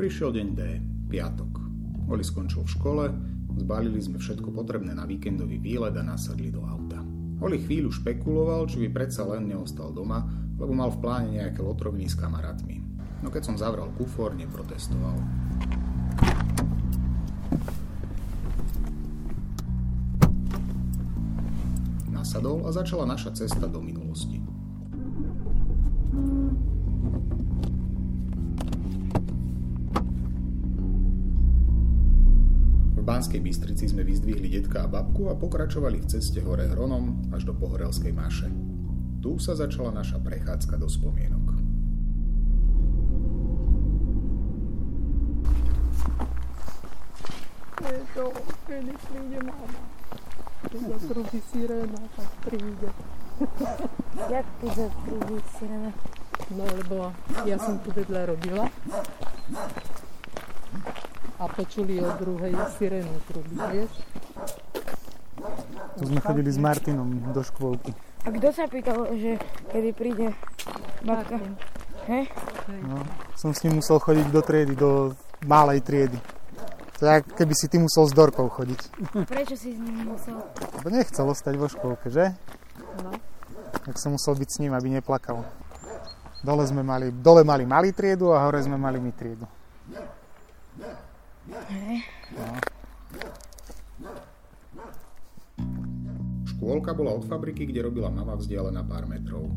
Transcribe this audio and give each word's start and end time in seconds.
Prišiel 0.00 0.32
deň 0.32 0.48
D, 0.56 0.60
piatok. 1.12 1.60
Oli 2.08 2.24
skončil 2.24 2.64
v 2.64 2.72
škole, 2.72 3.04
zbalili 3.60 4.00
sme 4.00 4.16
všetko 4.16 4.48
potrebné 4.48 4.96
na 4.96 5.04
víkendový 5.04 5.60
výlet 5.60 5.92
a 5.92 6.00
nasadli 6.00 6.48
do 6.48 6.64
auta. 6.64 7.04
Oli 7.44 7.60
chvíľu 7.60 7.92
špekuloval, 7.92 8.64
či 8.64 8.80
by 8.80 8.96
predsa 8.96 9.28
len 9.28 9.52
neostal 9.52 9.92
doma, 9.92 10.24
lebo 10.56 10.72
mal 10.72 10.88
v 10.88 11.04
pláne 11.04 11.36
nejaké 11.36 11.60
otroviny 11.60 12.08
s 12.08 12.16
kamarátmi. 12.16 12.80
No 13.20 13.28
keď 13.28 13.52
som 13.52 13.60
zavral 13.60 13.92
kufor, 14.00 14.32
neprotestoval. 14.32 15.20
Nasadol 22.08 22.64
a 22.64 22.72
začala 22.72 23.04
naša 23.04 23.36
cesta 23.36 23.68
do 23.68 23.84
minulosti. 23.84 24.40
Banskej 33.10 33.42
Bystrici 33.42 33.90
sme 33.90 34.06
vyzdvihli 34.06 34.46
detka 34.46 34.86
a 34.86 34.88
babku 34.88 35.26
a 35.26 35.34
pokračovali 35.34 35.98
v 35.98 36.06
ceste 36.06 36.38
hore 36.46 36.70
Hronom 36.70 37.34
až 37.34 37.42
do 37.42 37.58
Pohorelskej 37.58 38.14
Maše. 38.14 38.46
Tu 39.18 39.34
sa 39.42 39.58
začala 39.58 39.90
naša 39.90 40.22
prechádzka 40.22 40.78
do 40.78 40.86
spomienok. 40.86 41.46
Je 47.82 47.98
to, 48.14 48.26
kedy 48.70 48.94
príde 48.94 49.38
mama. 49.42 49.80
Keď 50.70 50.80
zase 50.94 51.10
robí 51.10 51.38
siréna, 51.50 52.00
tak 52.14 52.30
príde. 52.46 52.88
Jak 54.38 54.46
ty 54.62 54.66
príde 54.78 55.38
sirena? 55.58 55.90
No 56.54 56.62
lebo 56.62 57.10
ja 57.42 57.58
som 57.58 57.74
tu 57.82 57.90
vedľa 57.90 58.30
robila 58.30 58.70
a 61.40 61.48
počuli 61.48 61.96
o 62.04 62.10
druhej 62.20 62.52
sirénu 62.76 63.16
truby, 63.24 63.56
vieš? 63.72 63.92
Tu 65.96 66.02
sme 66.04 66.20
chodili 66.20 66.52
s 66.52 66.60
Martinom 66.60 67.32
do 67.32 67.40
škôlky. 67.40 67.96
A 68.20 68.28
kto 68.28 68.52
sa 68.52 68.68
pýtal, 68.68 69.08
že 69.16 69.40
kedy 69.72 69.90
príde 69.96 70.36
babka? 71.00 71.40
He? 72.04 72.28
No, 72.84 73.00
som 73.40 73.56
s 73.56 73.64
ním 73.64 73.80
musel 73.80 73.96
chodiť 73.96 74.26
do 74.28 74.40
triedy, 74.44 74.74
do 74.76 75.16
malej 75.48 75.80
triedy. 75.80 76.20
To 77.00 77.08
je, 77.08 77.24
ako 77.24 77.32
keby 77.32 77.54
si 77.56 77.66
ty 77.72 77.80
musel 77.80 78.04
s 78.04 78.12
Dorkou 78.12 78.52
chodiť. 78.52 78.80
Prečo 79.24 79.56
si 79.56 79.72
s 79.72 79.78
ním 79.80 80.12
musel? 80.12 80.36
Lebo 80.76 80.88
nechcel 80.92 81.24
ostať 81.24 81.54
vo 81.56 81.72
škôlke, 81.72 82.12
že? 82.12 82.36
No. 83.00 83.16
Tak 83.88 83.96
som 83.96 84.12
musel 84.12 84.36
byť 84.36 84.48
s 84.52 84.60
ním, 84.60 84.76
aby 84.76 84.92
neplakal. 84.92 85.48
Dole 86.44 86.68
sme 86.68 86.84
mali, 86.84 87.08
dole 87.08 87.40
mali 87.40 87.64
malý 87.64 87.96
triedu 87.96 88.36
a 88.36 88.44
hore 88.44 88.60
sme 88.60 88.76
mali 88.76 89.00
my 89.00 89.12
triedu. 89.16 89.48
Škôlka 96.46 96.94
bola 96.94 97.16
od 97.16 97.24
fabriky, 97.26 97.66
kde 97.66 97.88
robila 97.88 98.12
mama 98.12 98.36
vzdialená 98.38 98.84
pár 98.86 99.08
metrov. 99.10 99.50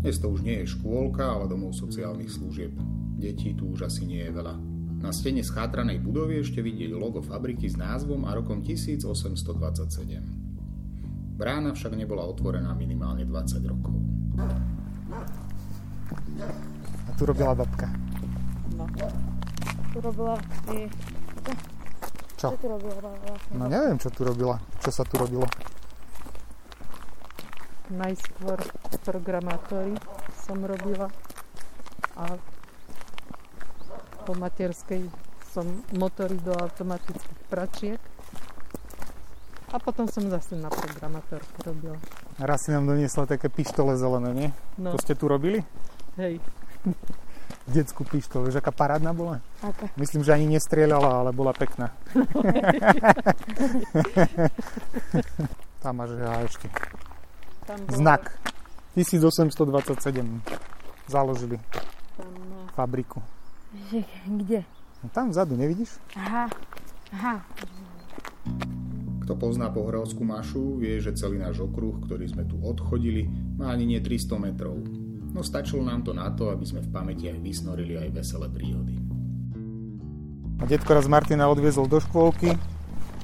Dnes 0.00 0.16
to 0.16 0.32
už 0.32 0.40
nie 0.46 0.64
je 0.64 0.72
škôlka, 0.76 1.26
ale 1.26 1.50
domov 1.50 1.76
sociálnych 1.76 2.32
služieb. 2.32 2.72
Detí 3.20 3.52
tu 3.52 3.68
už 3.74 3.90
asi 3.90 4.08
nie 4.08 4.24
je 4.24 4.32
veľa. 4.32 4.54
Na 5.00 5.16
stene 5.16 5.40
schátranej 5.40 6.04
budovy 6.04 6.44
ešte 6.44 6.60
vidieť 6.60 6.92
logo 6.92 7.24
fabriky 7.24 7.68
s 7.68 7.76
názvom 7.76 8.28
a 8.28 8.36
rokom 8.36 8.60
1827. 8.64 10.50
Brána 11.40 11.72
však 11.72 11.96
nebola 11.96 12.28
otvorená 12.28 12.76
minimálne 12.76 13.24
20 13.24 13.64
rokov. 13.64 13.96
A 17.08 17.10
tu 17.16 17.22
robila 17.24 17.56
babka. 17.56 17.88
no. 18.76 18.84
Tu 19.90 19.98
robila 20.04 20.36
Čo? 22.36 22.52
Čo 22.52 22.56
tu 22.56 22.66
robila 22.68 22.96
vlastne? 22.96 23.52
No 23.52 23.64
neviem, 23.68 23.96
čo 24.00 24.08
tu 24.08 24.24
robila. 24.24 24.56
Čo 24.80 24.90
sa 24.90 25.04
tu 25.04 25.20
robilo. 25.20 25.44
Najskôr 27.90 28.58
programátory 29.02 29.98
som 30.40 30.62
robila 30.62 31.10
a 32.14 32.38
po 34.22 34.32
materskej 34.38 35.10
som 35.50 35.66
motory 35.98 36.38
do 36.38 36.54
automatických 36.54 37.40
pračiek 37.50 38.00
a 39.70 39.76
potom 39.82 40.06
som 40.06 40.30
zase 40.30 40.54
na 40.54 40.70
programátorke 40.70 41.58
robila. 41.66 41.98
Raz 42.38 42.66
si 42.66 42.70
nám 42.70 42.86
doniesla 42.86 43.26
také 43.26 43.50
pištole 43.50 43.98
zelené, 43.98 44.30
nie? 44.32 44.48
No, 44.78 44.94
To 44.94 44.98
ste 45.02 45.18
tu 45.18 45.26
robili? 45.26 45.66
hej, 46.16 46.38
Detskú 47.70 48.02
pištolu. 48.02 48.50
Vieš, 48.50 48.58
aká 48.58 48.74
parádna 48.74 49.14
bola? 49.14 49.38
Aká? 49.62 49.86
Myslím, 49.94 50.26
že 50.26 50.34
ani 50.34 50.58
nestrieľala, 50.58 51.22
ale 51.22 51.30
bola 51.30 51.54
pekná. 51.54 51.94
Tam 55.80 55.96
máš 55.96 56.12
ja 56.18 56.44
ešte. 56.44 56.66
tam 57.64 57.78
bolo, 57.86 57.96
Znak. 57.96 58.22
1827 58.98 60.02
založili 61.06 61.56
Tam, 62.18 62.26
no, 62.26 62.66
fabriku. 62.74 63.22
Že, 63.90 64.02
kde? 64.42 64.60
No 65.00 65.06
tam 65.14 65.30
vzadu, 65.30 65.56
nevidíš? 65.56 65.96
Aha. 66.18 66.50
Aha. 67.16 67.34
Kto 69.24 69.32
pozná 69.38 69.70
Pohorelskú 69.70 70.26
mašu, 70.26 70.76
vie, 70.82 70.98
že 70.98 71.14
celý 71.14 71.38
náš 71.38 71.62
okruh, 71.62 72.02
ktorý 72.02 72.26
sme 72.26 72.44
tu 72.50 72.58
odchodili, 72.60 73.30
má 73.56 73.70
ani 73.70 73.94
nie 73.94 74.00
300 74.02 74.42
metrov. 74.42 74.74
No 75.30 75.46
stačilo 75.46 75.86
nám 75.86 76.02
to 76.02 76.10
na 76.10 76.30
to, 76.34 76.50
aby 76.50 76.66
sme 76.66 76.82
v 76.82 76.90
pamäti 76.90 77.30
aj 77.30 77.38
vysnorili 77.38 77.94
aj 77.98 78.10
veselé 78.10 78.50
príhody. 78.50 78.98
A 80.60 80.68
detko 80.68 80.92
raz 80.92 81.08
Martina 81.08 81.48
odviezol 81.48 81.88
do 81.88 82.02
škôlky, 82.02 82.52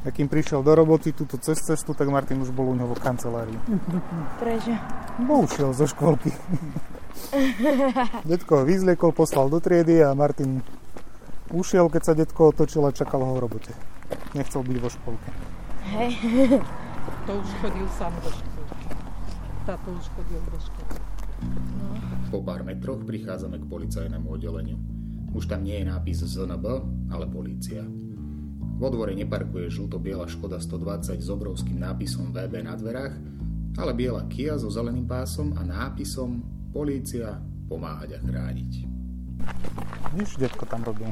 a 0.06 0.14
kým 0.14 0.30
prišiel 0.30 0.62
do 0.62 0.70
roboty 0.70 1.10
túto 1.10 1.34
cez 1.42 1.58
cestu, 1.58 1.90
tak 1.90 2.06
Martin 2.06 2.38
už 2.38 2.54
bol 2.54 2.70
u 2.70 2.74
neho 2.78 2.94
v 2.94 3.02
kancelárii. 3.02 3.58
Prečo? 4.40 4.72
Bo 5.26 5.42
ušiel 5.42 5.74
zo 5.74 5.90
škôlky. 5.90 6.30
detko 8.30 8.62
ho 8.62 8.64
vyzliekol, 8.64 9.10
poslal 9.10 9.50
do 9.50 9.58
triedy 9.58 9.98
a 10.06 10.14
Martin 10.14 10.62
ušiel, 11.50 11.90
keď 11.90 12.02
sa 12.06 12.14
detko 12.14 12.54
otočil 12.54 12.86
a 12.86 12.94
čakal 12.94 13.18
ho 13.18 13.34
v 13.34 13.42
robote. 13.42 13.74
Nechcel 14.38 14.62
byť 14.62 14.78
vo 14.78 14.88
škôlke. 14.94 15.28
Hej. 15.90 16.12
to 17.26 17.32
už 17.34 17.48
chodil 17.58 17.86
sám 17.98 18.14
do 18.22 18.30
školy. 18.30 18.66
Táto 19.66 19.88
už 19.90 20.06
chodil 20.14 20.40
do 20.46 20.58
školy. 20.62 20.94
Po 22.26 22.42
pár 22.42 22.66
metroch 22.66 23.06
prichádzame 23.06 23.62
k 23.62 23.70
policajnému 23.70 24.26
oddeleniu. 24.26 24.82
Už 25.30 25.46
tam 25.46 25.62
nie 25.62 25.78
je 25.78 25.86
nápis 25.86 26.26
ZNB, 26.26 26.66
ale 27.14 27.30
polícia. 27.30 27.86
Vo 28.76 28.90
dvore 28.90 29.14
neparkuje 29.14 29.70
žlto-biela 29.70 30.26
Škoda 30.26 30.58
120 30.58 31.22
s 31.22 31.28
obrovským 31.30 31.78
nápisom 31.78 32.34
VB 32.34 32.66
na 32.66 32.74
dverách, 32.74 33.14
ale 33.78 33.92
biela 33.94 34.26
Kia 34.26 34.58
so 34.58 34.66
zeleným 34.66 35.06
pásom 35.06 35.54
a 35.54 35.62
nápisom 35.62 36.42
Polícia 36.74 37.40
pomáhať 37.70 38.18
a 38.18 38.20
chrániť. 38.20 38.72
Nič 40.18 40.36
detko 40.36 40.66
tam 40.66 40.82
robil. 40.82 41.08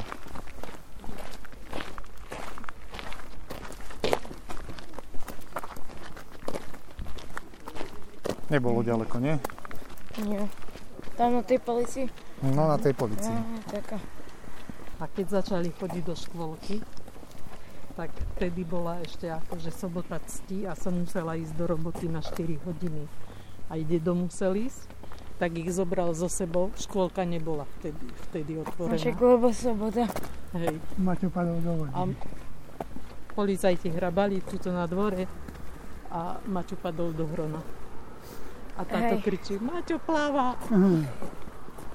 Nebolo 8.52 8.84
ďaleko, 8.84 9.16
nie? 9.22 9.34
Nie. 10.26 10.63
Tam 11.14 11.36
na 11.36 11.42
tej 11.44 11.60
policii? 11.62 12.06
No 12.42 12.68
na 12.68 12.78
tej 12.80 12.96
policii. 12.96 13.30
Aha, 13.30 13.58
taká. 13.70 13.98
A 14.98 15.04
keď 15.10 15.42
začali 15.42 15.70
chodiť 15.74 16.02
do 16.02 16.14
škôlky, 16.16 16.80
tak 17.94 18.10
vtedy 18.34 18.66
bola 18.66 18.98
ešte 19.06 19.30
akože 19.30 19.70
sobota 19.70 20.18
cti 20.18 20.66
a 20.66 20.74
som 20.74 20.98
musela 20.98 21.38
ísť 21.38 21.54
do 21.54 21.64
roboty 21.70 22.10
na 22.10 22.18
4 22.18 22.66
hodiny. 22.66 23.06
A 23.70 23.78
dedo 23.78 24.18
musel 24.18 24.66
ísť, 24.66 24.90
tak 25.38 25.54
ich 25.58 25.70
zobral 25.70 26.10
so 26.14 26.26
sebou. 26.26 26.74
Škôlka 26.74 27.22
nebola 27.22 27.66
vtedy, 27.78 28.06
vtedy 28.30 28.52
otvorená. 28.58 28.98
Však 28.98 29.18
lebo 29.18 29.48
sobota. 29.54 30.04
Hej. 30.54 30.78
Maťo 30.98 31.30
padol 31.30 31.58
do 31.62 31.72
vody. 31.86 31.92
A 31.94 32.00
policajti 33.34 33.90
hrabali 33.90 34.42
tuto 34.42 34.70
na 34.70 34.86
dvore 34.86 35.26
a 36.10 36.38
Maťo 36.46 36.78
padol 36.78 37.10
do 37.14 37.26
hrona. 37.30 37.62
A 38.74 38.82
táto 38.82 39.14
Hej. 39.18 39.22
kričí, 39.22 39.54
Maťo 39.62 40.02
pláva. 40.02 40.58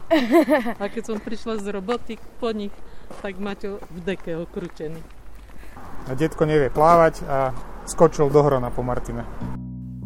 A 0.81 0.84
keď 0.90 1.04
som 1.06 1.18
prišla 1.22 1.62
z 1.62 1.70
roboty 1.76 2.16
po 2.40 2.50
nich, 2.56 2.74
tak 3.22 3.38
Maťo 3.38 3.84
v 3.92 3.98
deke 4.02 4.34
okrútený. 4.40 5.04
A 6.10 6.16
detko 6.16 6.48
nevie 6.48 6.72
plávať 6.74 7.22
a 7.28 7.54
skočil 7.86 8.31
do 8.31 8.42
hrona 8.42 8.74
po 8.74 8.81
Martine. 8.81 9.28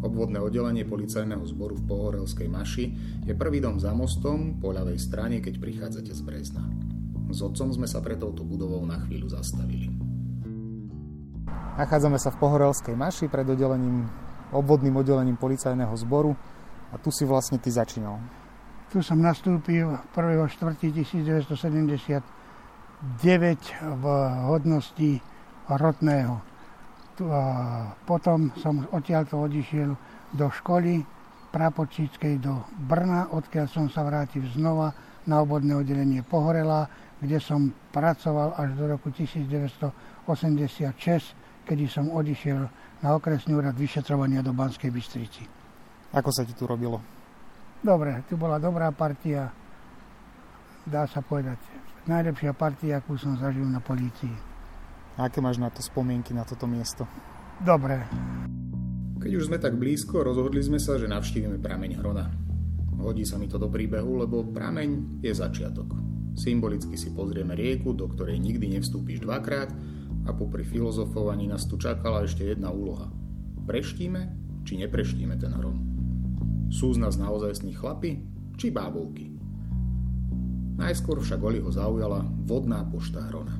Obvodné 0.04 0.36
oddelenie 0.36 0.84
policajného 0.84 1.40
zboru 1.48 1.80
v 1.80 1.86
Pohorelskej 1.88 2.48
Maši 2.52 2.84
je 3.24 3.32
prvý 3.32 3.64
dom 3.64 3.80
za 3.80 3.96
mostom 3.96 4.60
po 4.60 4.68
ľavej 4.76 5.00
strane, 5.00 5.40
keď 5.40 5.56
prichádzate 5.56 6.12
z 6.12 6.20
Brezna. 6.20 6.68
S 7.32 7.40
otcom 7.40 7.72
sme 7.72 7.88
sa 7.88 8.04
pre 8.04 8.20
touto 8.20 8.44
budovou 8.44 8.84
na 8.84 9.00
chvíľu 9.08 9.32
zastavili. 9.32 9.88
Nachádzame 11.80 12.20
sa 12.20 12.28
v 12.28 12.40
Pohorelskej 12.44 12.92
Maši 12.92 13.32
pred 13.32 13.48
oddelením, 13.48 14.04
obvodným 14.52 15.00
oddelením 15.00 15.40
policajného 15.40 15.96
zboru 15.96 16.36
a 16.94 17.02
tu 17.02 17.10
si 17.10 17.26
vlastne 17.26 17.58
ty 17.58 17.74
začínal. 17.74 18.22
Tu 18.94 19.02
som 19.02 19.18
nastúpil 19.18 19.90
1.4.1979 20.14 22.22
9 23.04 24.00
v 24.00 24.04
hodnosti 24.48 25.20
rotného. 25.68 26.40
Potom 28.08 28.48
som 28.56 28.88
odtiaľto 28.90 29.44
odišiel 29.44 29.92
do 30.32 30.48
školy 30.48 31.04
prapočíckej 31.52 32.40
do 32.42 32.64
Brna, 32.88 33.28
odkiaľ 33.30 33.68
som 33.70 33.86
sa 33.92 34.02
vrátil 34.02 34.42
znova 34.50 34.90
na 35.28 35.38
obvodné 35.44 35.76
oddelenie 35.76 36.24
Pohorela, 36.26 36.88
kde 37.20 37.38
som 37.38 37.70
pracoval 37.94 38.58
až 38.58 38.74
do 38.74 38.90
roku 38.90 39.14
1986, 39.14 41.62
kedy 41.68 41.84
som 41.86 42.10
odišiel 42.10 42.66
na 43.04 43.08
okresný 43.14 43.54
úrad 43.54 43.78
vyšetrovania 43.78 44.42
do 44.42 44.50
Banskej 44.56 44.90
Bystrici. 44.90 45.46
Ako 46.14 46.30
sa 46.30 46.46
ti 46.46 46.54
tu 46.54 46.70
robilo? 46.70 47.02
Dobre, 47.82 48.22
tu 48.30 48.38
bola 48.38 48.62
dobrá 48.62 48.88
partia, 48.94 49.50
dá 50.86 51.10
sa 51.10 51.20
povedať, 51.20 51.58
najlepšia 52.06 52.54
partia, 52.54 53.02
akú 53.02 53.18
som 53.18 53.34
zažil 53.34 53.66
na 53.66 53.82
polícii. 53.82 54.30
Aké 55.18 55.42
máš 55.42 55.58
na 55.58 55.74
to 55.74 55.82
spomienky, 55.82 56.30
na 56.30 56.46
toto 56.46 56.70
miesto? 56.70 57.04
Dobre. 57.58 57.98
Keď 59.18 59.32
už 59.36 59.46
sme 59.50 59.58
tak 59.58 59.74
blízko, 59.74 60.22
rozhodli 60.22 60.62
sme 60.62 60.78
sa, 60.78 60.96
že 61.02 61.10
navštívime 61.10 61.58
prameň 61.58 61.90
Hrona. 61.98 62.26
Hodí 63.02 63.26
sa 63.26 63.34
mi 63.34 63.50
to 63.50 63.58
do 63.58 63.66
príbehu, 63.66 64.22
lebo 64.22 64.46
prameň 64.48 65.20
je 65.20 65.34
začiatok. 65.34 65.98
Symbolicky 66.34 66.94
si 66.94 67.10
pozrieme 67.14 67.54
rieku, 67.58 67.90
do 67.94 68.06
ktorej 68.10 68.38
nikdy 68.38 68.78
nevstúpiš 68.78 69.22
dvakrát 69.22 69.70
a 70.24 70.30
popri 70.34 70.62
filozofovaní 70.62 71.46
nás 71.50 71.66
tu 71.68 71.74
čakala 71.76 72.22
ešte 72.22 72.48
jedna 72.48 72.72
úloha. 72.72 73.10
Preštíme, 73.66 74.20
či 74.66 74.80
nepreštíme 74.82 75.36
ten 75.36 75.52
hron? 75.54 75.93
Sú 76.74 76.90
z 76.90 76.98
nás 76.98 77.14
naozaj 77.14 77.70
chlapi, 77.70 78.18
či 78.58 78.74
bábovky? 78.74 79.30
Najskôr 80.74 81.22
však 81.22 81.38
Oli 81.38 81.62
ho 81.62 81.70
zaujala 81.70 82.26
vodná 82.50 82.82
pošta 82.90 83.22
Hrona. 83.30 83.54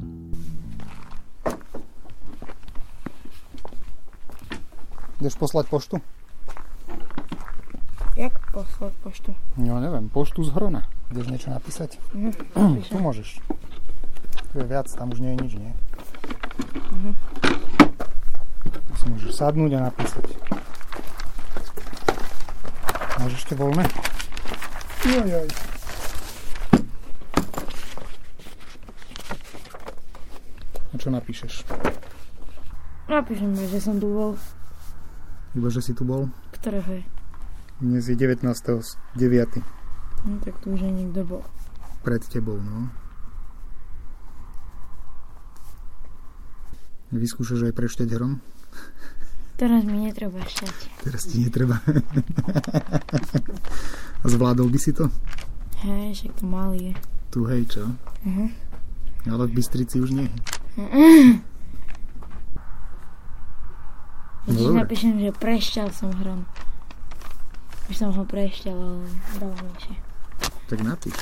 Ideš 5.23 5.39
poslať 5.39 5.71
poštu? 5.71 5.97
Jak 8.19 8.35
poslať 8.51 8.95
poštu? 9.07 9.31
No 9.63 9.79
neviem, 9.79 10.11
poštu 10.11 10.43
z 10.43 10.51
Hrona. 10.51 10.83
Ideš 11.15 11.31
niečo 11.31 11.55
napísať? 11.55 12.03
Mhm, 12.19 12.83
tu 12.91 12.99
môžeš. 12.99 13.39
Tu 14.51 14.55
je 14.59 14.67
viac, 14.67 14.91
tam 14.91 15.15
už 15.15 15.23
nie 15.23 15.39
je 15.39 15.39
nič, 15.39 15.53
nie? 15.55 15.71
Mhm. 16.91 17.11
Si 18.99 19.05
môžeš 19.07 19.39
sadnúť 19.39 19.79
a 19.79 19.87
napísať. 19.87 20.27
Máš 23.25 23.41
ešte 23.41 23.57
voľné? 23.57 23.89
Joj, 25.09 25.25
joj. 25.25 25.49
A 30.93 30.95
čo 31.01 31.09
napíšeš? 31.09 31.65
Napíšem, 33.09 33.57
že 33.57 33.81
som 33.81 33.97
tu 33.97 34.13
bol. 34.13 34.37
Iba, 35.57 35.73
že 35.73 35.81
si 35.81 35.97
tu 35.97 36.05
bol? 36.05 36.29
Ktorého 36.53 37.01
je? 37.01 37.03
Dnes 37.81 38.05
je 38.05 38.13
19.9. 38.13 38.93
No 40.29 40.37
tak 40.45 40.61
tu 40.61 40.77
už 40.77 40.85
je 40.85 40.93
niekto 40.93 41.25
bol. 41.25 41.41
Pred 42.05 42.29
tebou, 42.29 42.61
no. 42.61 42.93
Vyskúšaš 47.09 47.73
aj 47.73 47.73
prešťať 47.73 48.21
hrom? 48.21 48.45
Teraz 49.55 49.87
mi 49.87 50.03
netreba 50.03 50.43
šťať. 50.43 50.77
Teraz 51.01 51.31
ti 51.31 51.39
netreba. 51.39 51.79
A 54.19 54.27
zvládol 54.27 54.67
by 54.67 54.79
si 54.79 54.91
to? 54.91 55.07
Hej, 55.81 56.19
však 56.19 56.33
to 56.41 56.45
malý 56.45 56.91
je. 56.91 56.95
Tu 57.31 57.39
hej, 57.47 57.63
čo? 57.71 57.83
Uh-huh. 58.27 58.49
Ale 59.25 59.47
v 59.47 59.55
Bystrici 59.55 60.03
už 60.03 60.11
nie. 60.11 60.29
Keď 64.45 64.55
No 64.55 64.75
dobre. 64.75 64.81
napíšem, 64.83 65.17
že 65.17 65.31
prešťal 65.33 65.89
som 65.89 66.11
hrom. 66.13 66.45
Už 67.89 67.97
som 67.97 68.11
ho 68.13 68.25
prešťal, 68.27 68.75
ale 68.75 69.07
dávnejšie. 69.39 69.95
Tak 70.67 70.79
napíš. 70.83 71.17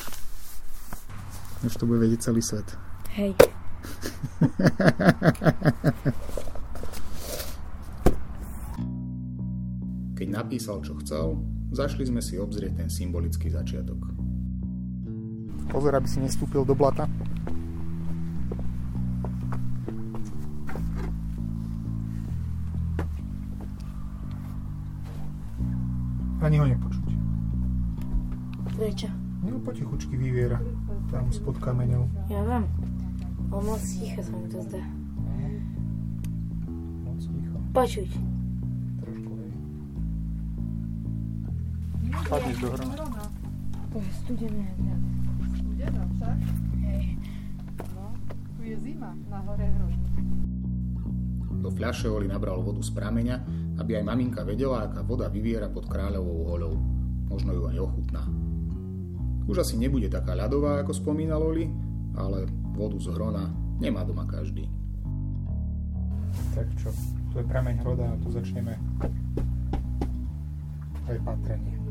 Už 1.62 1.74
to 1.76 1.86
bude 1.86 2.00
vedieť 2.00 2.26
celý 2.26 2.42
svet. 2.42 2.66
Hej. 3.12 3.36
napísal, 10.52 10.84
čo 10.84 10.92
chcel, 11.00 11.40
zašli 11.72 12.12
sme 12.12 12.20
si 12.20 12.36
obzrieť 12.36 12.76
ten 12.76 12.92
symbolický 12.92 13.48
začiatok. 13.48 14.04
Pozor, 15.72 15.96
aby 15.96 16.04
si 16.04 16.20
nestúpil 16.20 16.60
do 16.68 16.76
blata. 16.76 17.08
Ani 26.44 26.60
ho 26.60 26.68
nepočuť. 26.68 27.06
Prečo? 28.76 29.08
No 29.48 29.56
potichučky 29.64 30.20
vyviera. 30.20 30.60
Tam 31.08 31.32
spod 31.32 31.56
kameňov. 31.64 32.28
Ja. 32.28 32.44
Ale 32.44 33.60
moc 33.64 33.80
ticho 33.80 34.20
sa 34.20 34.36
mi 34.36 34.52
to 34.52 34.60
zdá. 34.68 34.84
Moc 37.08 37.24
ticho. 37.24 37.56
Počuť. 37.72 38.31
Padneš 42.12 42.56
do 42.60 42.68
hrona. 42.72 42.94
To 43.92 43.96
je 44.00 44.12
studené. 44.24 44.66
Studená 45.56 46.02
však? 46.16 46.38
Hej. 46.84 47.04
No, 47.92 48.04
tu 48.56 48.60
je 48.64 48.76
zima 48.80 49.12
na 49.28 49.38
hore 49.44 49.68
hroní. 49.68 50.06
Do 51.62 51.70
fľaše 51.70 52.10
Oli 52.10 52.26
nabral 52.26 52.58
vodu 52.58 52.82
z 52.82 52.90
prameňa, 52.90 53.36
aby 53.78 54.00
aj 54.00 54.04
maminka 54.04 54.42
vedela, 54.42 54.88
aká 54.88 55.06
voda 55.06 55.30
vyviera 55.30 55.70
pod 55.70 55.86
kráľovou 55.86 56.38
hoľou. 56.52 56.74
Možno 57.30 57.54
ju 57.54 57.62
aj 57.70 57.78
ochutná. 57.80 58.22
Už 59.46 59.62
asi 59.62 59.78
nebude 59.78 60.10
taká 60.10 60.34
ľadová, 60.34 60.82
ako 60.82 60.92
spomínal 60.94 61.42
Oli, 61.42 61.70
ale 62.18 62.48
vodu 62.74 62.98
z 62.98 63.08
hrona 63.14 63.48
nemá 63.78 64.02
doma 64.02 64.26
každý. 64.26 64.66
Tak 66.52 66.68
čo, 66.80 66.92
tu 67.32 67.40
je 67.40 67.46
prameň 67.46 67.80
hroda 67.84 68.08
a 68.08 68.18
tu 68.20 68.28
začneme 68.32 68.76
aj 71.08 71.18
patrenie. 71.26 71.81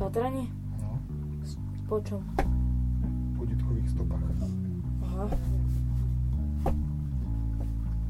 Patranie? 0.00 0.48
No, 0.80 0.96
Po 1.84 2.00
čom? 2.00 2.24
po 3.36 3.44
detkových 3.44 3.88
stopách. 3.92 4.24
Aha. 5.04 5.28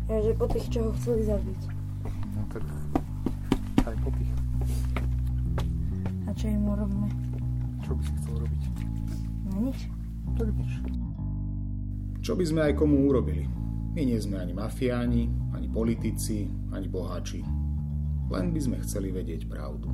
Ja, 0.07 0.17
že 0.23 0.39
po 0.39 0.47
tých, 0.47 0.71
čo 0.71 0.87
ho 0.87 0.91
chceli 0.95 1.27
zabiť. 1.27 1.61
No 2.35 2.41
tak 2.47 2.63
aj 3.91 3.97
po 4.07 4.11
tých. 4.15 4.33
A 6.27 6.31
čo 6.31 6.47
im 6.47 6.63
urobíme? 6.63 7.11
Čo 7.83 7.99
by 7.99 8.03
si 8.07 8.13
chcel 8.23 8.35
robiť? 8.39 8.63
No 9.51 9.55
nič. 9.67 9.79
Tak 10.39 10.47
nič. 10.55 10.73
Čo 12.23 12.39
by 12.39 12.45
sme 12.47 12.61
aj 12.71 12.79
komu 12.79 13.11
urobili? 13.11 13.51
My 13.91 14.07
nie 14.07 14.19
sme 14.23 14.39
ani 14.39 14.55
mafiáni, 14.55 15.27
ani 15.51 15.67
politici, 15.67 16.47
ani 16.71 16.87
boháči. 16.87 17.43
Len 18.31 18.55
by 18.55 18.61
sme 18.63 18.79
chceli 18.87 19.11
vedieť 19.11 19.51
pravdu. 19.51 19.91